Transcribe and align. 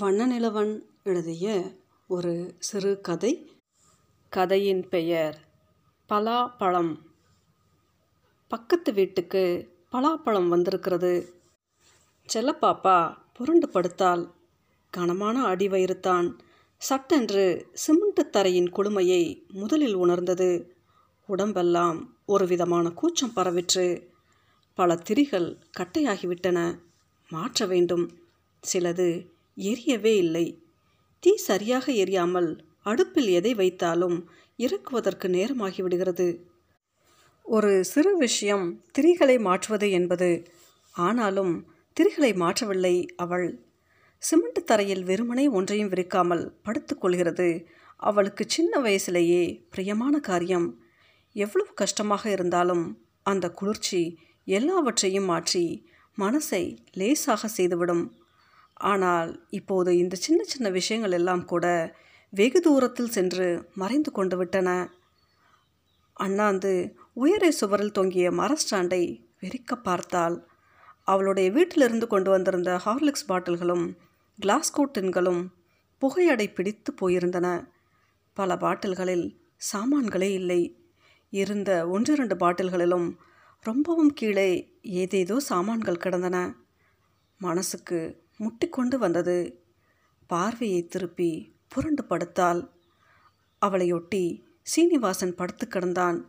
வண்ணநிலவன் 0.00 0.80
எழுதிய 1.02 1.74
ஒரு 2.08 2.54
சிறு 2.58 3.00
கதை. 3.00 3.50
கதையின் 4.28 4.88
பெயர் 4.88 5.48
பலாப்பழம். 6.08 6.96
பக்கத்து 8.48 8.92
வீட்டுக்கு 8.92 9.74
பலாப்பழம் 9.92 10.48
வந்திருக்கிறது. 10.48 11.40
செல்லப்பாப்பா 12.34 13.16
புரண்டு 13.32 13.68
படுத்தால் 13.68 14.34
கனமான 14.90 15.54
அடிவயிறுத்தான் 15.54 16.38
சட்டென்று 16.78 17.70
சிமெண்ட் 17.72 18.32
தரையின் 18.32 18.72
குளுமையை 18.72 19.46
முதலில் 19.46 19.94
உணர்ந்தது. 19.94 20.76
உடம்பெல்லாம் 21.26 22.16
ஒரு 22.26 22.46
விதமான 22.46 22.90
கூச்சம் 22.90 23.32
பரவிற்று. 23.36 24.06
பல 24.74 24.94
திரிகள் 24.94 25.62
கட்டையாகிவிட்டன. 25.78 26.78
மாற்ற 27.28 27.66
வேண்டும். 27.66 28.18
சிலது 28.72 29.36
எரியவே 29.58 30.14
இல்லை. 30.16 30.62
தீ 31.20 31.36
சரியாக 31.36 31.92
எரியாமல் 31.92 32.50
அடுப்பில் 32.82 33.28
எதை 33.28 33.54
வைத்தாலும் 33.54 34.18
இறக்குவதற்கு 34.56 35.28
நேரமாகிவிடுகிறது. 35.28 36.28
ஒரு 37.46 37.84
சிறு 37.84 38.16
விஷயம் 38.16 38.82
திரிகளை 38.98 39.40
மாற்றுவது 39.40 39.90
என்பது. 39.90 40.46
ஆனாலும் 40.94 41.68
திரிகளை 41.96 42.32
மாற்றவில்லை 42.34 43.08
அவள். 43.16 43.48
சிமெண்ட் 44.22 44.64
தரையில் 44.64 45.04
வெறுமனே 45.04 45.48
ஒன்றையும் 45.48 45.90
விரிக்காமல் 45.90 46.52
படுத்துக்கொள்கிறது 46.64 47.66
அவளுக்கு 47.96 48.44
சின்ன 48.46 48.80
வயசிலேயே 48.80 49.60
பிரியமான 49.70 50.20
காரியம். 50.20 50.80
எவ்வளவு 51.32 51.74
கஷ்டமாக 51.74 52.30
இருந்தாலும் 52.30 52.84
அந்த 53.22 53.50
குளிர்ச்சி 53.50 54.18
எல்லாவற்றையும் 54.44 55.24
மாற்றி 55.24 55.86
மனசை 56.18 56.76
லேசாக 56.92 57.48
செய்துவிடும். 57.48 58.04
ஆனால் 58.78 59.46
இப்போது 59.50 59.98
இந்த 59.98 60.16
சின்ன 60.16 60.44
சின்ன 60.44 60.70
விஷயங்கள் 60.70 61.12
எல்லாம் 61.12 61.44
கூட 61.44 61.66
வெகு 62.28 62.60
தூரத்தில் 62.60 63.10
சென்று 63.10 63.68
மறைந்து 63.74 64.12
கொண்டு 64.12 64.36
விட்டன. 64.36 64.90
அண்ணாந்து 66.12 66.96
உயரே 67.14 67.50
சுவரில் 67.50 67.92
தொங்கிய 67.92 68.30
மரஸ்டாண்டை 68.30 69.02
வெறிக்க 69.40 69.74
பார்த்தாள். 69.82 70.46
அவளுடைய 71.04 71.50
வீட்டிலிருந்து 71.50 72.06
கொண்டு 72.06 72.30
வந்திருந்த 72.30 72.80
ஹார்லிக்ஸ் 72.84 73.28
பாட்டில்களும் 73.28 73.96
கிளாஸ்கோ 74.42 74.82
டின்களும் 74.94 75.42
புகையடை 76.02 76.54
பிடித்து 76.54 76.92
போயிருந்தன. 77.00 77.68
பல 78.32 78.56
பாட்டில்களில் 78.56 79.26
சாமான்களே 79.72 80.30
இல்லை. 80.32 80.60
இருந்த 81.30 81.88
ஒன்றிரண்டு 81.88 82.34
பாட்டில்களிலும் 82.34 83.16
ரொம்பவும் 83.60 84.12
கீழே 84.12 84.78
ஏதேதோ 84.82 85.38
சாமான்கள் 85.40 85.96
கிடந்தன. 85.96 86.54
மனசுக்கு 87.40 88.26
முட்டிக்கொண்டு 88.38 88.96
வந்தது. 88.96 89.64
பார்வையை 90.26 90.86
திருப்பி 90.86 91.56
புரண்டு 91.68 92.02
படுத்தாள். 92.02 92.68
அவளையொட்டி 93.66 94.42
சீனிவாசன் 94.62 95.34
படுத்து 95.34 95.68
கிடந்தான். 95.68 96.22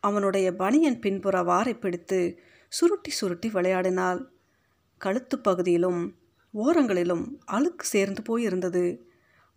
அவனுடைய 0.00 0.54
பனியன் 0.54 0.98
பின்புற 0.98 1.42
வாரை 1.42 1.78
பிடித்து 1.78 2.38
சுருட்டி 2.68 3.10
சுருட்டி 3.10 3.48
விளையாடினாள். 3.48 4.26
கழுத்து 4.98 5.38
பகுதியிலும் 5.38 6.18
ஓரங்களிலும் 6.50 7.40
அழுக்கு 7.44 7.86
சேர்ந்து 7.86 8.22
போயிருந்தது. 8.22 8.98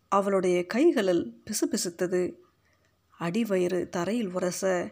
அவளுடைய 0.07 0.65
கைகளில் 0.65 1.43
பிசுபிசுத்தது. 1.45 2.33
அடிவயிறு 3.19 3.89
தரையில் 3.89 4.27
உரச 4.27 4.91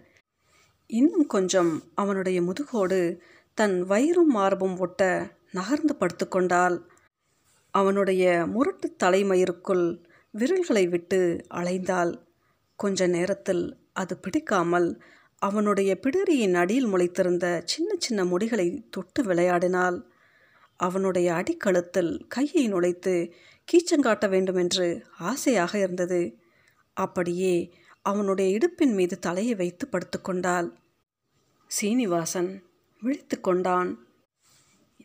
இன்னும் 0.88 1.26
கொஞ்சம் 1.26 1.84
அவனுடைய 1.96 2.42
முதுகோடு 2.42 3.22
தன் 3.54 3.82
வயிறும் 3.82 4.28
மார்பும் 4.28 4.78
ஒட்ட 4.78 5.37
நகர்ந்து 5.52 5.96
படுத்துக்கொண்டாள். 6.00 6.82
அவனுடைய 7.72 8.46
முரட்டு 8.46 8.96
தலைமயிருக்குள் 9.04 10.06
விரல்களை 10.32 10.88
விட்டு 10.88 11.46
அலைந்தாள். 11.50 12.22
கொஞ்ச 12.76 13.08
நேரத்தில் 13.08 13.78
அது 13.94 14.18
பிடிக்காமல் 14.18 15.02
அவனுடைய 15.38 16.00
பிடரியின் 16.02 16.54
அடியில் 16.54 16.88
முளைத்திருந்த 16.88 17.62
சின்ன 17.66 17.96
சின்ன 17.98 18.24
முடிகளை 18.24 18.90
தொட்டு 18.90 19.24
விளையாடினாள். 19.24 20.02
அவனுடைய 20.76 21.34
அடிக்கழுத்தில் 21.34 22.28
கையை 22.28 22.74
நுழைத்து 22.74 23.32
கீச்சங்காட்ட 23.72 24.30
வேண்டுமென்று 24.30 25.06
ஆசையாக 25.20 25.78
இருந்தது. 25.78 26.38
அப்படியே 26.94 27.74
அவனுடைய 28.02 28.58
இடுப்பின் 28.58 28.94
மீது 28.94 29.20
தலையை 29.20 29.56
வைத்து 29.56 29.88
படுத்துக்கொண்டாள். 29.92 30.72
சீனிவாசன் 31.68 32.64
விழித்து 33.02 33.42
கொண்டான். 33.42 34.07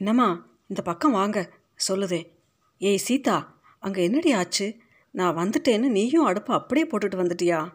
என்னம்மா 0.03 0.57
இந்த 0.69 0.83
பக்கம் 0.83 1.13
வாங்க 1.13 1.53
சொல்லுதே. 1.89 2.35
ஏய் 2.79 2.97
சீதா 2.97 3.61
அங்கே 3.79 4.03
என்னடி 4.03 4.33
ஆச்சு? 4.33 4.77
நான் 5.11 5.37
வந்துட்டேன்னு 5.37 5.89
நீயும் 5.89 6.25
அடுப்பை 6.25 6.57
அப்படியே 6.57 6.87
போட்டுட்டு 6.87 7.21
வந்துட்டியா? 7.23 7.73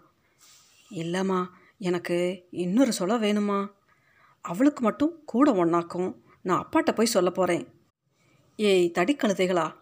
இல்லைம்மா 0.91 1.45
எனக்கு 1.77 2.47
இன்னொரு 2.49 2.93
சொல்ல 2.93 3.17
வேணுமா 3.17 3.67
அவளுக்கு 4.41 4.81
மட்டும் 4.81 5.23
கூட 5.25 5.51
ஒன்றாக்கும் 5.51 6.15
நான் 6.41 6.61
அப்பாட்ட 6.63 6.95
போய் 6.95 7.05
சொல்ல 7.05 7.29
போகிறேன் 7.29 7.67
ஏய் 8.55 8.91
தடிக்கழுதைகளா? 8.94 9.75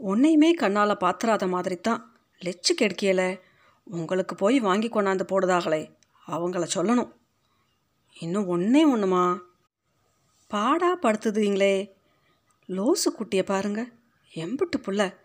உன்னையுமே 0.00 0.54
கண்ணால் 0.54 0.96
பாத்திராத 0.96 1.48
மாதிரி 1.48 1.76
தான் 1.76 2.20
லெச்சு 2.42 2.74
கெடுக்கியல. 2.80 3.40
உங்களுக்கு 3.84 4.34
போய் 4.34 4.60
வாங்கி 4.60 4.88
கொண்டாந்து 4.88 5.26
போடுதாகளே 5.32 5.94
அவங்கள 6.26 6.66
சொல்லணும். 6.74 7.12
இன்னும் 8.20 8.46
ஒன்றே 8.46 8.84
ஒன்றுமா 8.84 9.50
பாடா 10.52 10.98
படுத்துதுங்களே. 11.02 11.92
லோசு 12.68 13.08
குட்டியை 13.18 13.42
பாருங்க. 13.42 13.88
எம்பிட்டு 14.34 14.76
புள்ள. 14.76 15.16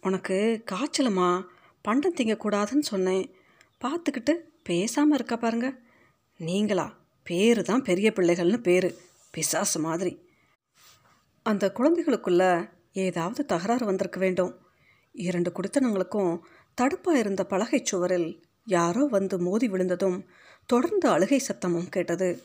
உனக்கு 0.00 0.64
காய்ச்சலமா? 0.70 1.44
பண்டம் 1.82 2.14
திங்கக்கூடாதுன்னு 2.14 2.78
சொன்னேன். 2.78 3.34
பார்த்துக்கிட்டு 3.80 4.34
பேசாமல் 4.62 5.14
இருக்கா 5.14 5.36
பாருங்க. 5.36 5.78
நீங்களா? 6.36 6.96
பேர் 7.22 7.62
தான் 7.62 7.82
பெரிய 7.82 8.12
பிள்ளைகள்னு 8.16 8.56
பேர். 8.56 8.96
பிசாசு 9.30 9.80
மாதிரி. 9.80 10.28
அந்த 11.42 11.72
குழந்தைகளுக்குள்ள 11.74 12.70
ஏதாவது 12.92 13.46
தகராறு 13.46 13.86
வந்திருக்க 13.86 14.18
வேண்டும். 14.18 14.66
இரண்டு 15.12 15.52
குடித்தனங்களுக்கும் 15.52 16.40
தடுப்பாக 16.80 17.18
இருந்த 17.18 17.44
பலகை 17.44 17.80
சுவரில் 17.84 18.42
யாரோ 18.64 19.06
வந்து 19.10 19.38
மோதி 19.38 19.68
விழுந்ததும் 19.68 20.30
தொடர்ந்து 20.66 21.08
அழுகை 21.08 21.42
சத்தமும் 21.48 21.88
கேட்டது. 21.88 22.42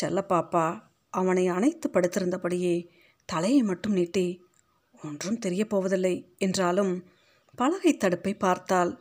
செல்லப்பாப்பா 0.00 0.90
அவனை 1.12 1.44
அணைத்து 1.46 1.86
படுத்திருந்தபடியே 1.92 2.76
தலையை 3.28 3.62
மட்டும் 3.62 3.92
நீட்டி 3.92 4.26
ஒன்றும் 5.02 5.40
தெரியப்போவதில்லை 5.46 6.14
என்றாலும் 6.38 6.92
பலகை 7.54 7.92
தடுப்பை 7.96 8.32
பார்த்தாள் 8.34 8.92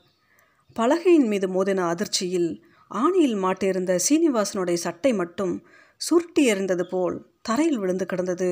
பலகையின் 0.75 1.27
மீது 1.27 1.47
மோதின 1.47 1.85
அதிர்ச்சியில் 1.94 2.50
ஆணியில் 2.91 3.38
மாட்டியிருந்த 3.44 3.91
சீனிவாசனுடைய 4.07 4.77
சட்டை 4.77 5.11
மட்டும் 5.13 5.53
சுருட்டி 6.01 6.44
எறிந்தது 6.53 6.85
போல் 6.89 7.17
தரையில் 7.41 7.77
விழுந்து 7.77 8.05
கிடந்தது. 8.05 8.50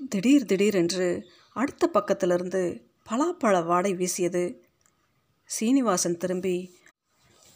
திடீர் 0.00 0.46
திடீர் 0.46 0.74
என்று 0.74 1.06
அடுத்த 1.56 1.84
பக்கத்திலிருந்து 1.94 2.62
பலாப்பழ 3.08 3.54
வாடை 3.64 3.92
வீசியது. 3.94 4.44
சீனிவாசன் 5.50 6.16
திரும்பி 6.16 6.56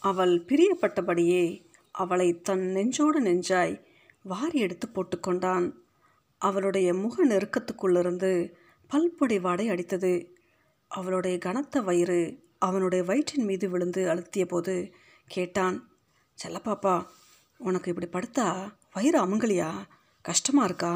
அவள் 0.03 0.34
பிரியப்பட்டபடியே 0.48 1.44
அவளை 1.94 2.28
தன் 2.41 2.64
நெஞ்சோடு 2.76 3.20
நெஞ்சாய் 3.20 3.74
வாரி 4.24 4.58
எடுத்து 4.58 4.86
போட்டுக்கொண்டான். 4.88 5.66
அவளுடைய 6.40 6.94
முக 6.94 7.24
நெருக்கத்துக்குள்ளிருந்து 7.26 8.30
பல்பொடை 8.90 9.38
வாடை 9.38 9.68
அடித்தது. 9.68 10.12
அவளுடைய 10.90 11.38
கனத்த 11.38 11.80
வயிறு 11.80 12.20
அவனுடைய 12.58 13.04
வயிற்றின் 13.04 13.44
மீது 13.44 13.70
விழுந்து 13.70 14.02
அழுத்திய 14.08 14.44
போது 14.44 14.74
கேட்டான் 15.26 15.76
செல்லப்பாப்பா 16.38 16.94
உனக்கு 17.58 17.92
இப்படி 17.92 18.08
படுத்தா 18.08 18.48
வயிறு 18.92 19.18
அமுங்கலியா? 19.24 19.70
கஷ்டமாக 20.24 20.66
இருக்கா? 20.66 20.94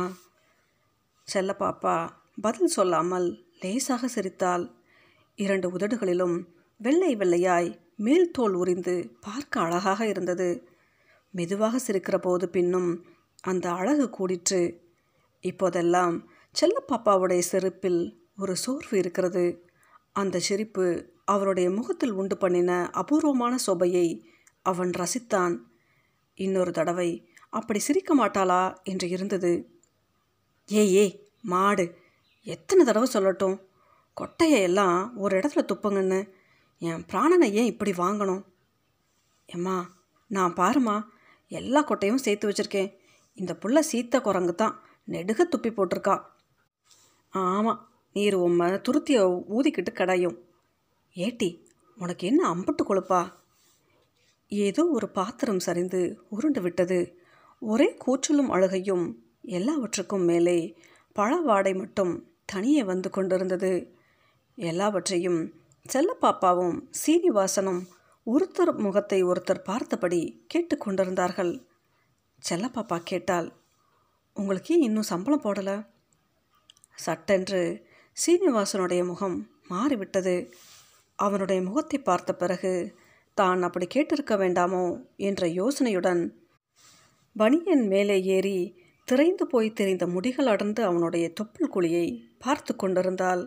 செல்லப்பாப்பா 1.29 1.97
பதில் 2.41 2.67
சொல்லாமல் 2.67 3.29
லேசாக 3.61 4.09
சிரித்தாள். 4.09 4.65
இரண்டு 5.37 5.67
உதடுகளிலும் 5.77 6.37
வெள்ளை 6.81 7.17
வெள்ளையாய் 7.17 7.71
மேல் 7.97 8.31
தோல் 8.31 8.53
உறிந்து 8.53 8.95
பார்க்க 9.21 9.61
அழகாக 9.61 10.07
இருந்தது. 10.07 10.49
மெதுவாக 11.31 11.79
சிரிக்கிற 11.87 12.17
போது 12.19 12.49
பின்னும் 12.49 12.91
அந்த 13.41 13.73
அழகு 13.73 14.11
கூடிற்று. 14.11 14.79
இப்போதெல்லாம் 15.41 16.31
செல்லப்பாப்பாவுடைய 16.61 17.43
செருப்பில் 17.53 18.17
ஒரு 18.39 18.57
சோர்வு 18.57 18.99
இருக்கிறது. 18.99 19.71
அந்த 20.13 20.39
சிரிப்பு 20.39 21.11
அவருடைய 21.25 21.71
முகத்தில் 21.71 22.11
உண்டு 22.11 22.37
பண்ணின 22.37 22.91
அபூர்வமான 22.91 23.57
சோபையை 23.67 24.21
அவன் 24.63 24.91
ரசித்தான். 24.91 25.59
இன்னொரு 26.35 26.73
தடவை 26.73 27.31
அப்படி 27.51 27.79
சிரிக்க 27.79 28.17
மாட்டாளா? 28.17 28.83
என்று 28.83 29.09
இருந்தது. 29.09 29.81
ஏ 30.73 30.95
ஏ 30.95 31.29
மாடு 31.43 31.97
எத்தனை 32.43 32.85
தடவை 32.85 33.09
சொல்லட்டும். 33.13 33.61
கொட்டையை 34.21 34.63
எல்லாம் 34.63 35.17
ஒரு 35.17 35.39
இடத்துல 35.39 35.59
துப்புங்கன்னு. 35.59 36.31
என் 36.79 37.05
பிராணனை 37.05 37.51
ஏன் 37.51 37.65
இப்படி 37.65 37.91
வாங்கணும்? 37.91 38.45
எம்மா 39.47 39.97
நான் 40.27 40.55
பாருமா 40.55 41.05
எல்லா 41.49 41.89
கொட்டையும் 41.89 42.15
சேர்த்து 42.15 42.49
வச்சுருக்கேன். 42.49 42.97
இந்த 43.41 43.53
புள்ள 43.63 43.79
சீத்த 43.93 44.21
குரங்கு 44.21 44.55
தான். 44.55 44.75
நெடுக 45.09 45.41
துப்பி 45.53 45.71
போட்டிருக்கா. 45.71 46.17
ஆமாம் 47.33 47.81
நீர் 48.13 48.37
உம்ம 48.37 48.69
துருத்தியை 48.87 49.25
ஊதிக்கிட்டு 49.57 49.93
கடையும். 49.93 50.37
ஏட்டி 51.15 51.49
உனக்கு 51.99 52.25
என்ன 52.27 52.41
அம்புட்டு 52.55 52.83
கொழுப்பா? 52.89 53.21
ஏதோ 54.53 54.83
ஒரு 54.97 55.07
பாத்திரம் 55.09 55.65
சரிந்து 55.67 56.01
உருண்டு 56.29 56.61
விட்டது. 56.61 56.99
ஒரே 57.63 57.89
கூச்சலும் 58.05 58.51
அழுகையும் 58.55 59.07
எல்லாவற்றுக்கும் 59.57 60.25
மேலே 60.25 60.59
பழவாடை 61.17 61.73
மட்டும் 61.77 62.13
தனியே 62.45 62.83
வந்து 62.91 63.09
கொண்டிருந்தது. 63.11 63.73
எல்லாவற்றையும் 64.55 65.41
செல்லப்பாப்பாவும் 65.87 66.77
சீனிவாசனும் 67.01 67.83
ஒருத்தர் 68.27 68.73
முகத்தை 68.77 69.19
ஒருத்தர் 69.25 69.67
பார்த்தபடி 69.71 70.21
கேட்டுக்கொண்டிருந்தார்கள். 70.55 71.53
செல்லப்பாப்பா 72.43 72.99
கேட்டால் 73.03 73.49
உங்களுக்கு 74.37 74.75
ஏன் 74.75 74.83
இன்னும் 74.83 75.11
சம்பளம் 75.11 75.45
போடலை? 75.45 75.77
சட்டென்று 76.95 77.63
சீனிவாசனுடைய 78.17 79.05
முகம் 79.05 79.37
மாறிவிட்டது. 79.69 80.37
அவனுடைய 81.19 81.63
முகத்தை 81.63 81.99
பார்த்த 81.99 82.33
பிறகு 82.35 82.73
தான் 83.35 83.63
அப்படி 83.63 83.87
கேட்டிருக்க 83.95 84.35
வேண்டாமோ? 84.39 84.85
என்ற 85.17 85.47
யோசனையுடன் 85.61 86.23
பனியன் 87.37 87.85
மேலே 87.87 88.17
ஏறி 88.37 88.59
திரைந்து 89.09 89.45
போய் 89.47 89.69
தெரிந்த 89.73 90.05
முடிகள் 90.07 90.47
அடர்ந்து 90.47 90.83
அவனுடைய 90.85 91.27
தொப்புள் 91.41 91.73
குழியை 91.75 92.07
பார்த்து 92.39 92.73
கொண்டிருந்தால் 92.77 93.43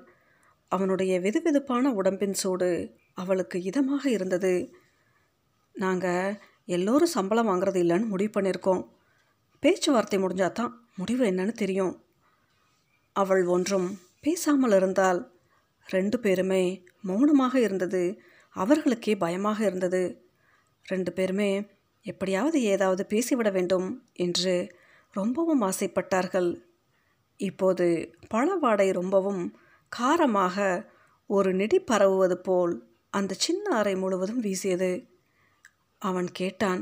அவனுடைய 0.72 1.14
வெதுவெதுப்பான 1.20 1.94
உடம்பின் 1.94 2.34
சூடு 2.34 2.70
அவளுக்கு 3.14 3.58
இதமாக 3.60 4.04
இருந்தது. 4.08 4.54
நாங்கள் 5.76 6.38
எல்லோரும் 6.66 7.13
சம்பளம் 7.13 7.50
வாங்குறது 7.50 7.80
இல்லைன்னு 7.84 8.06
முடிவு 8.06 8.31
பண்ணியிருக்கோம். 8.40 8.88
பேச்சுவார்த்தை 9.60 10.19
முடிஞ்சால் 10.19 10.52
தான் 10.52 10.90
முடிவு 10.96 11.25
என்னன்னு 11.25 11.52
தெரியும். 11.52 12.04
அவள் 13.13 13.46
ஒன்றும் 13.46 14.00
பேசாமல் 14.19 14.72
இருந்தால் 14.72 15.34
ரெண்டு 15.88 16.19
பேருமே 16.19 16.84
மௌனமாக 17.02 17.60
இருந்தது. 17.60 18.22
அவர்களுக்கே 18.56 19.16
பயமாக 19.16 19.66
இருந்தது. 19.66 20.24
ரெண்டு 20.84 21.12
பேருமே 21.13 21.69
எப்படியாவது 22.02 22.62
ஏதாவது 22.62 23.06
பேசிவிட 23.10 23.52
வேண்டும் 23.52 24.04
என்று 24.13 24.74
ரொம்பவும் 25.12 25.62
ஆசைப்பட்டார்கள். 25.62 26.63
இப்போது 27.38 28.16
பழவாடை 28.34 28.92
ரொம்பவும் 28.92 29.56
காரமாக 30.00 30.86
ஒரு 31.25 31.54
நெடி 31.54 31.80
பரவுவது 31.80 32.34
போல் 32.34 32.74
அந்த 33.10 33.34
சின்ன 33.34 33.75
அறை 33.75 33.96
முழுவதும் 33.96 34.40
வீசியது. 34.40 35.11
அவன் 36.01 36.30
கேட்டான் 36.31 36.81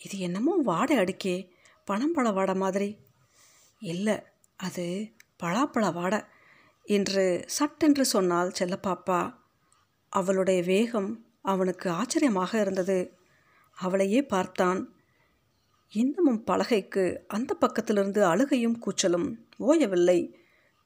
இது 0.00 0.18
என்னமோ 0.18 0.52
வாடை 0.62 0.96
அடிக்கே 0.96 1.36
பனம்பழ 1.90 2.32
வாடை 2.32 2.54
மாதிரி. 2.54 2.88
இல்லை 3.82 4.16
அது 4.56 5.14
பலாப்பழ 5.42 5.92
வாடை 5.92 6.20
என்று 6.86 7.24
சட்டென்று 7.46 8.04
சொன்னால் 8.04 8.50
செல்லப்பாப்பா 8.58 9.20
அவளுடைய 10.08 10.62
வேகம் 10.62 11.10
அவனுக்கு 11.42 11.90
ஆச்சரியமாக 11.90 12.60
இருந்தது. 12.60 12.98
அவளையே 13.78 14.20
பார்த்தான். 14.22 14.80
இன்னமும் 15.92 16.42
பலகைக்கு 16.44 17.04
அந்த 17.26 17.50
பக்கத்திலிருந்து 17.60 18.20
அழுகையும் 18.22 18.78
கூச்சலும் 18.78 19.28
ஓயவில்லை. 19.68 20.18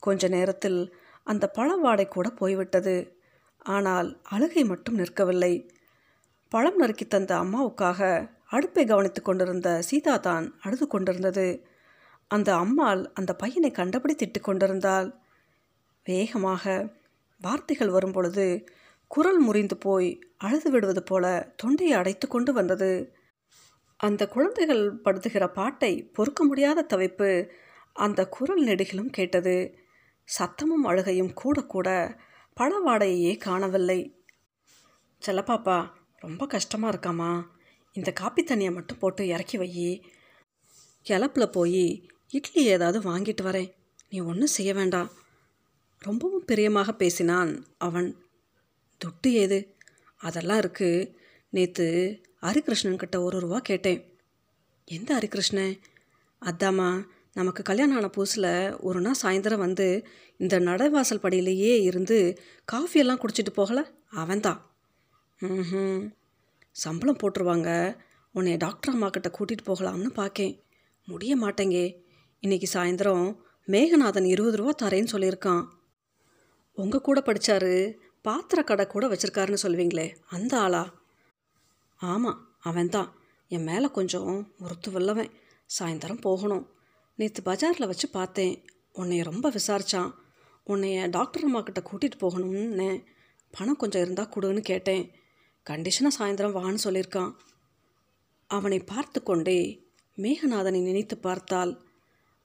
கொஞ்ச 0.02 0.28
நேரத்தில் 0.28 0.80
அந்த 1.26 1.44
பழவாடை 1.54 2.06
கூட 2.08 2.28
போய்விட்டது. 2.30 2.96
ஆனால் 3.66 4.08
அழுகை 4.24 4.62
மட்டும் 4.64 4.98
நிற்கவில்லை. 4.98 5.54
பழம் 6.48 6.76
நறுக்கி 6.76 7.06
தந்த 7.06 7.32
அம்மாவுக்காக 7.38 8.28
அடுப்பை 8.44 8.84
கவனித்து 8.86 9.22
கொண்டிருந்த 9.22 9.82
சீதா 9.82 10.16
தான் 10.16 10.58
அழுது 10.62 10.86
கொண்டிருந்தது. 10.86 11.46
அந்த 12.26 12.56
அம்மாள் 12.56 13.12
அந்த 13.14 13.34
பையனை 13.34 13.70
கண்டபடி 13.70 14.14
திட்டு 14.14 14.40
கொண்டிருந்தாள். 14.40 15.08
வேகமாக 16.04 16.64
வார்த்தைகள் 17.38 17.88
வரும்பொழுது 17.88 18.66
குரல் 19.06 19.40
முறிந்து 19.40 19.76
போய் 19.76 20.18
அழுது 20.36 20.70
விடுவது 20.70 21.02
போல 21.02 21.52
தொண்டையை 21.56 21.92
அடைத்து 21.92 22.28
கொண்டு 22.28 22.52
வந்தது. 22.52 22.92
அந்த 23.96 24.22
குழந்தைகள் 24.28 24.84
படுத்துகிற 25.02 25.48
பாட்டை 25.48 26.10
பொறுக்க 26.12 26.44
முடியாத 26.44 26.86
தவிப்பு 26.96 27.30
அந்த 27.92 28.28
குரல் 28.28 28.64
நெடுகிலும் 28.64 29.10
கேட்டது. 29.10 29.56
சத்தமும் 30.28 30.84
அழுகையும் 30.84 31.32
கூட 31.32 31.60
கூட 31.64 31.88
பழவாடையே 32.56 33.36
காணவில்லை. 33.36 34.00
செல்லப்பாப்பா 35.22 35.78
ரொம்ப 36.18 36.46
கஷ்டமாக 36.46 36.96
இருக்காமா 36.96 37.46
இந்த 37.92 38.12
காப்பி 38.12 38.44
தண்ணியை 38.44 38.72
மட்டும் 38.72 38.98
போட்டு 38.98 39.26
இறக்கி 39.28 39.58
வை 39.58 40.04
கிளப்பில் 41.02 41.50
போய் 41.50 42.08
இட்லி 42.30 42.64
ஏதாவது 42.64 43.00
வாங்கிட்டு 43.00 43.42
வரேன். 43.42 43.72
நீ 44.10 44.20
ஒன்றும் 44.20 44.46
செய்ய 44.46 44.74
வேண்டாம் 44.74 45.10
ரொம்பவும் 45.98 46.44
பிரியமாக 46.44 46.92
பேசினான் 46.92 47.66
அவன். 47.78 48.16
துட்டு 49.04 49.26
ஏது 49.26 49.76
அதெல்லாம் 50.16 50.58
இருக்குது 50.58 51.14
நேற்று 51.48 52.20
ஹரிகிருஷ்ணன்கிட்ட 52.42 53.18
ஒரு 53.18 53.40
ரூபா 53.40 53.58
கேட்டேன். 53.58 54.18
எந்த 54.84 55.18
ஹரிகிருஷ்ணன்? 55.18 55.80
அதாம்மா 56.40 57.06
நமக்கு 57.32 57.62
கல்யாணம் 57.62 57.96
ஆன 57.96 58.10
புதுசில் 58.16 58.80
ஒரு 58.80 59.00
நாள் 59.00 59.20
சாயந்தரம் 59.22 59.58
வந்து 59.58 60.06
இந்த 60.36 60.60
நடைவாசல் 60.60 61.22
படியிலேயே 61.22 61.80
இருந்து 61.80 62.40
காஃபியெல்லாம் 62.72 63.24
குடிச்சிட்டு 63.24 63.52
போகலை? 63.56 63.84
அவன்தான். 64.08 64.65
ம் 65.40 66.04
சம்பளம் 66.70 67.18
போட்டுருவாங்க. 67.20 67.70
உன்னை 68.32 68.56
டாக்டர் 68.56 68.94
அம்மா 68.94 69.08
கிட்ட 69.08 69.28
கூட்டிகிட்டு 69.38 69.66
போகலாம்னு 69.66 70.10
பார்க்கேன் 70.10 70.54
முடிய 71.08 71.32
மாட்டேங்கே. 71.36 71.84
இன்னைக்கு 72.40 72.68
சாயந்தரம் 72.72 73.26
மேகநாதன் 73.68 74.24
இருபது 74.24 74.56
ரூபா 74.56 74.72
தரேன்னு 74.82 75.12
சொல்லியிருக்கான். 75.12 75.64
உங்கள் 76.72 77.00
கூட 77.00 77.20
படித்தார் 77.20 77.72
பாத்திர 78.22 78.62
கடை 78.62 78.86
கூட 78.86 79.06
வச்சுருக்காருன்னு 79.08 79.62
சொல்லுவீங்களே 79.62 80.06
அந்த 80.26 80.58
ஆளா? 80.60 80.82
ஆமாம் 82.00 82.40
அவன்தான். 82.60 83.10
என் 83.48 83.62
மேலே 83.62 83.90
கொஞ்சம் 83.90 84.54
ஒருத்து 84.58 84.90
வல்லவன். 84.90 85.30
சாயந்தரம் 85.78 86.20
போகணும். 86.20 86.64
நேற்று 87.18 87.42
பஜாரில் 87.42 87.90
வச்சு 87.92 88.08
பார்த்தேன் 88.08 88.64
உன்னைய 88.94 89.22
ரொம்ப 89.24 89.46
விசாரித்தான் 89.50 90.10
உன்னைய 90.66 91.10
டாக்டர் 91.10 91.42
அம்மா 91.42 91.60
கிட்ட 91.60 91.82
கூட்டிகிட்டு 91.90 92.18
போகணும்னு 92.24 92.90
பணம் 93.50 93.76
கொஞ்சம் 93.76 94.02
இருந்தால் 94.02 94.32
கொடுன்னு 94.34 94.62
கேட்டேன். 94.72 95.04
கண்டிஷனாக 95.66 96.16
சாயந்தரம் 96.18 96.56
வான்னு 96.58 96.84
சொல்லியிருக்கான். 96.84 97.32
அவனை 98.50 98.78
பார்த்து 98.84 99.18
கொண்டே 99.22 99.60
மேகநாதனை 100.18 100.80
நினைத்து 100.80 101.16
பார்த்தால் 101.18 101.72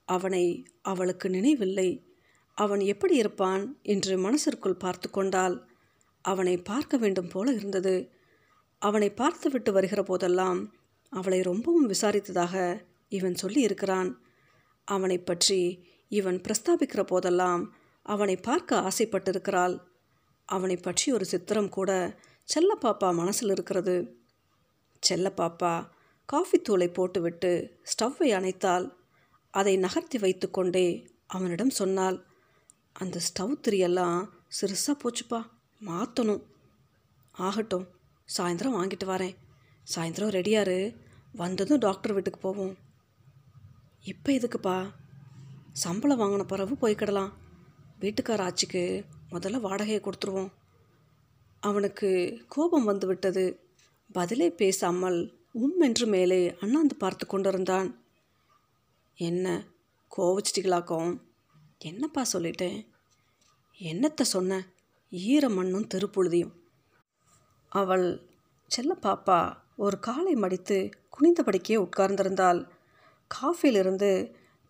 அவனை 0.08 0.44
அவளுக்கு 0.82 1.26
நினைவில்லை. 1.28 1.88
அவன் 2.58 2.82
எப்படி 2.92 3.14
இருப்பான் 3.16 3.62
என்று 3.82 4.14
மனசிற்குள் 4.16 4.82
பார்த்து 4.84 5.08
கொண்டால் 5.10 5.56
அவனை 6.24 6.54
பார்க்க 6.62 6.96
வேண்டும் 6.96 7.30
போல 7.30 7.52
இருந்தது. 7.52 7.94
அவனை 8.82 9.08
பார்த்துவிட்டு 9.12 9.70
வருகிற 9.72 10.00
போதெல்லாம் 10.02 10.60
அவளை 11.12 11.38
ரொம்பவும் 11.42 11.88
விசாரித்ததாக 11.90 12.56
இவன் 13.12 13.34
சொல்லி 13.34 13.60
இருக்கிறான் 13.60 14.10
அவனை 14.88 15.18
பற்றி 15.20 15.60
இவன் 16.10 16.38
பிரஸ்தாபிக்கிற 16.40 17.02
போதெல்லாம் 17.02 17.62
அவனை 18.06 18.36
பார்க்க 18.40 18.86
ஆசைப்பட்டிருக்கிறாள். 18.88 19.74
அவனை 20.48 20.76
பற்றி 20.76 21.08
ஒரு 21.12 21.24
சித்திரம் 21.24 21.68
கூட 21.68 21.90
செல்லப்பாப்பா 22.48 23.14
மனசில் 23.14 23.50
இருக்கிறது. 23.50 24.16
செல்லப்பாப்பா 25.08 25.88
காஃபி 26.26 26.62
தூளை 26.68 26.92
போட்டுவிட்டு 26.92 27.80
ஸ்டவ்வை 27.82 28.28
அணைத்தால் 28.38 28.92
அதை 29.50 29.76
நகர்த்தி 29.76 30.18
வைத்துக்கொண்டே 30.18 31.06
அவனிடம் 31.26 31.70
சொன்னாள் 31.70 32.24
அந்த 32.92 33.20
ஸ்டவ் 33.28 33.60
திரியெல்லாம் 33.68 34.28
சிறுசாக 34.60 34.94
போச்சுப்பா 35.04 35.40
மாற்றணும் 35.86 36.42
ஆகட்டும் 37.32 37.86
சாயந்தரம் 38.36 38.76
வாங்கிட்டு 38.78 39.06
வரேன். 39.06 39.36
சாயந்தரம் 39.94 40.34
ரெடியாரு 40.38 40.96
வந்ததும் 41.32 41.78
டாக்டர் 41.78 42.12
வீட்டுக்கு 42.12 42.40
போவோம். 42.40 42.76
இப்போ 44.02 44.32
எதுக்குப்பா? 44.32 44.90
சம்பளம் 45.72 46.20
வாங்கின 46.20 46.44
பிறகு 46.44 46.74
போய்க்கிடலாம். 46.74 47.32
வீட்டுக்கார 48.00 48.40
ஆச்சிக்கு 48.48 49.04
முதல்ல 49.30 49.60
வாடகையை 49.66 50.00
கொடுத்துருவோம். 50.00 50.52
அவனுக்கு 51.62 52.10
கோபம் 52.48 52.84
வந்துவிட்டது. 52.84 53.44
பதிலே 54.12 54.48
பேசாமல் 54.50 55.18
உம் 55.52 55.80
என்று 55.80 56.06
மேலே 56.06 56.56
அண்ணாந்து 56.60 56.94
பார்த்து 56.94 57.26
கொண்டிருந்தான். 57.26 57.88
என்ன 59.18 59.46
கோவிச்சிட்டிகளாக்கும்? 60.16 61.12
என்னப்பா 61.78 62.22
சொல்லிட்டேன்? 62.32 62.78
என்னத்தை 63.80 64.24
சொன்ன? 64.34 64.60
ஈர 65.10 65.48
மண்ணும் 65.48 65.88
திருப்புழுதியும். 65.94 66.52
அவள் 67.72 68.06
செல்ல 68.66 68.92
பாப்பா 69.02 69.40
ஒரு 69.76 69.98
காலை 69.98 70.34
மடித்து 70.34 70.78
குனிந்தபடிக்கே 71.14 71.76
உட்கார்ந்திருந்தாள். 71.86 72.60
காஃபிலிருந்து 73.30 74.12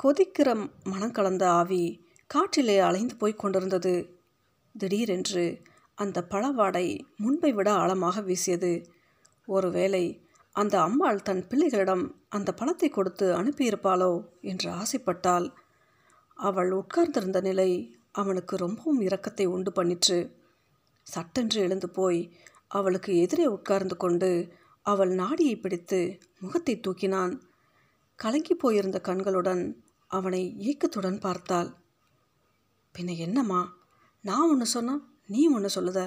கொதிக்கிற 0.00 0.48
மனம் 0.84 1.12
கலந்த 1.12 1.44
ஆவி 1.50 1.84
காற்றிலே 2.34 2.76
அலைந்து 2.78 3.14
போய் 3.16 3.40
கொண்டிருந்தது. 3.42 3.94
திடீரென்று 4.74 5.44
அந்த 5.98 6.18
பழவாடை 6.30 6.86
முன்பை 7.16 7.50
விட 7.52 7.68
ஆழமாக 7.72 8.20
வீசியது. 8.20 8.72
ஒருவேளை 9.48 10.04
அந்த 10.52 10.74
அம்மாள் 10.80 11.22
தன் 11.22 11.42
பிள்ளைகளிடம் 11.50 12.04
அந்த 12.28 12.50
பழத்தை 12.52 12.88
கொடுத்து 12.88 13.26
அனுப்பியிருப்பாளோ 13.34 14.12
என்று 14.40 14.68
ஆசைப்பட்டாள் 14.70 15.46
அவள் 16.36 16.70
உட்கார்ந்திருந்த 16.72 17.40
நிலை 17.40 17.70
அவனுக்கு 18.12 18.56
ரொம்பவும் 18.56 19.00
இரக்கத்தை 19.00 19.46
உண்டு 19.46 19.70
பண்ணிற்று. 19.70 20.18
சட்டென்று 21.06 21.60
எழுந்து 21.60 21.88
போய் 21.90 22.20
அவளுக்கு 22.68 23.12
எதிரே 23.16 23.46
உட்கார்ந்து 23.46 23.96
கொண்டு 23.96 24.30
அவள் 24.86 25.12
நாடியை 25.14 25.56
பிடித்து 25.56 26.00
முகத்தை 26.38 26.74
தூக்கினான். 26.76 27.32
கலங்கி 28.18 28.54
போயிருந்த 28.54 28.98
கண்களுடன் 29.00 29.62
அவனை 30.10 30.42
ஏக்கத்துடன் 30.58 31.18
பார்த்தாள். 31.18 31.70
பின்ன 32.94 33.16
என்னம்மா? 33.16 33.60
நான் 34.24 34.48
ஒன்று 34.50 34.66
சொன்னேன் 34.66 35.02
நீ 35.32 35.42
ஒன்று 35.48 35.70
சொல்லுத. 35.76 36.00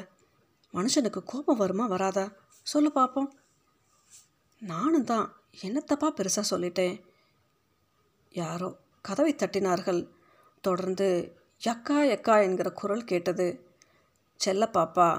மனுஷனுக்கு 0.73 1.21
கோபம் 1.23 1.57
வருமா 1.57 1.85
வராதா? 1.85 2.25
சொல்லு 2.61 2.91
பார்ப்போம் 2.91 3.29
நானும் 4.59 5.03
தான் 5.03 5.27
என்னத்தப்பா 5.61 6.07
பெருசாக 6.09 6.49
சொல்லிட்டேன். 6.49 6.95
யாரோ 8.31 8.69
கதவை 9.01 9.33
தட்டினார்கள். 9.33 10.01
தொடர்ந்து 10.61 11.07
யக்கா 11.65 11.97
யக்கா 12.11 12.35
என்கிற 12.41 12.69
குரல் 12.71 13.03
கேட்டது. 13.03 13.47
செல்ல 14.35 14.69
பாப்பா 14.73 15.09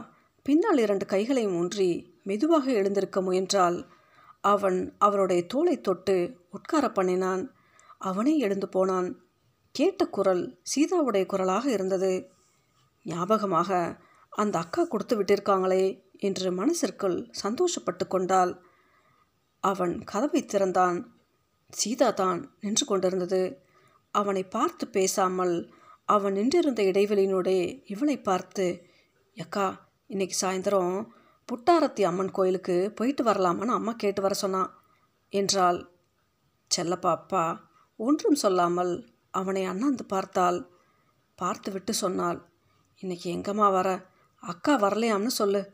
பின்னால் 0.42 0.78
இரண்டு 0.78 1.04
கைகளையும் 1.06 1.56
ஊன்றி 1.56 1.90
மெதுவாக 2.22 2.66
எழுந்திருக்க 2.70 3.22
முயன்றால் 3.22 3.78
அவன் 4.40 4.78
அவருடைய 4.98 5.40
தோளை 5.54 5.80
தொட்டு 5.80 6.16
உட்கார 6.50 6.84
பண்ணினான். 6.90 7.42
அவனே 7.98 8.34
எழுந்து 8.38 8.68
போனான். 8.68 9.08
கேட்ட 9.70 10.02
குரல் 10.06 10.44
சீதாவுடைய 10.74 11.26
குரலாக 11.26 11.64
இருந்தது. 11.70 12.12
ஞாபகமாக 13.06 13.70
அந்த 14.32 14.54
அக்கா 14.58 14.82
கொடுத்து 14.84 15.14
விட்டிருக்காங்களே 15.16 15.84
என்று 16.18 16.48
மனசிற்குள் 16.52 17.16
சந்தோஷப்பட்டு 17.42 18.04
கொண்டாள். 18.06 18.52
அவன் 19.64 19.94
கதவை 20.04 20.40
திறந்தான். 20.44 20.98
சீதா 21.72 22.08
தான் 22.14 22.40
நின்று 22.60 22.84
கொண்டிருந்தது. 22.86 23.42
அவனை 24.14 24.42
பார்த்து 24.48 24.84
பேசாமல் 24.88 25.54
அவன் 26.08 26.36
நின்றிருந்த 26.38 26.82
இடைவெளியினோடே 26.82 27.58
இவளை 27.86 28.16
பார்த்து 28.20 28.66
அக்கா 29.36 29.66
இன்னைக்கு 30.10 30.36
சாயந்தரம் 30.40 30.94
புட்டாரத்தி 31.48 32.02
அம்மன் 32.04 32.30
கோயிலுக்கு 32.30 32.76
போயிட்டு 32.94 33.22
வரலாமான்னு 33.24 33.76
அம்மா 33.78 33.92
கேட்டு 33.92 34.20
வர 34.22 34.34
சொன்னான் 34.34 34.70
என்றாள். 35.32 35.78
செல்லப்பா 36.70 37.10
அப்பா 37.10 37.44
ஒன்றும் 37.98 38.40
சொல்லாமல் 38.42 38.92
அவனை 39.30 39.62
அண்ணாந்து 39.64 40.04
பார்த்தாள் 40.04 40.58
பார்த்து 41.38 41.68
விட்டு 41.72 41.92
சொன்னாள். 41.94 42.38
இன்னைக்கு 43.00 43.32
எங்கம்மா 43.32 43.70
வர? 43.70 44.06
அக்கா 44.42 44.78
வரலையாம்னு 44.78 45.26
சொல்லு. 45.26 45.70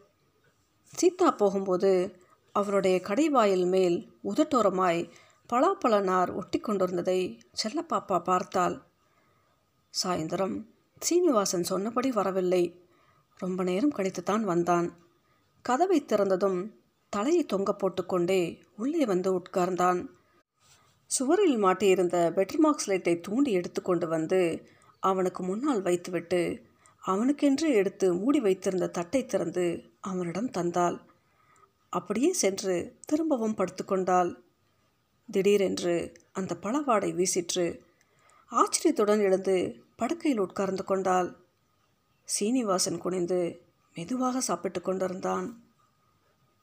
சீதா 0.85 1.31
போகும்போது 1.31 2.21
அவருடைய 2.53 3.01
கடைவாயில் 3.05 3.67
மேல் 3.67 4.19
உதட்டோரமாய் 4.25 5.11
பலாப்பழ 5.53 6.03
நார் 6.03 6.35
ஒட்டி 6.35 6.59
கொண்டிருந்ததை 6.59 7.39
செல்லப்பாப்பா 7.63 8.19
பார்த்தாள். 8.19 8.83
சாயந்தரம் 10.03 10.67
சீனிவாசன் 10.99 11.63
சொன்னபடி 11.63 12.11
வரவில்லை. 12.11 12.85
ரொம்ப 13.39 13.63
நேரம் 13.63 13.95
கழித்துத்தான் 13.97 14.41
வந்தான். 14.41 14.99
கதவை 15.63 16.05
திறந்ததும் 16.07 16.71
தலையை 17.09 17.45
தொங்க 17.45 17.73
போட்டுக்கொண்டே 17.73 18.63
உள்ளே 18.77 19.05
வந்து 19.05 19.39
உட்கார்ந்தான். 19.39 20.07
சுவரில் 21.07 21.65
மாட்டியிருந்த 21.65 22.17
பெட்ரமார்க்ஸ் 22.33 22.87
லைட்டை 22.87 23.21
தூண்டி 23.21 23.53
எடுத்துக்கொண்டு 23.53 24.09
வந்து 24.09 24.69
அவனுக்கு 25.01 25.43
முன்னால் 25.43 25.83
வைத்துவிட்டு 25.83 26.71
அவனுக்கென்று 27.05 27.71
எடுத்து 27.71 28.15
மூடி 28.15 28.41
வைத்திருந்த 28.41 28.89
தட்டை 28.89 29.27
திறந்து 29.27 29.91
அவனிடம் 30.01 30.51
தந்தாள். 30.51 30.99
அப்படியே 31.89 32.33
சென்று 32.33 32.97
திரும்பவும் 33.07 33.55
படுத்துக்கொண்டாள் 33.55 34.35
திடீரென்று 35.31 36.13
அந்த 36.33 36.57
பழவாடை 36.63 37.13
வீசிற்று. 37.13 37.79
ஆச்சரியத்துடன் 38.47 39.21
எழுந்து 39.21 39.85
படுக்கையில் 39.97 40.41
உட்கார்ந்து 40.41 40.85
கொண்டாள். 40.85 41.37
சீனிவாசன் 42.25 42.99
குனிந்து 42.99 43.63
மெதுவாக 43.95 44.41
சாப்பிட்டு 44.41 44.81
கொண்டிருந்தான். 44.81 45.72